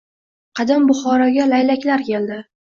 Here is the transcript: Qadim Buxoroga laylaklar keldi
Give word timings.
Qadim 0.59 0.87
Buxoroga 0.93 1.47
laylaklar 1.53 2.09
keldi 2.13 2.45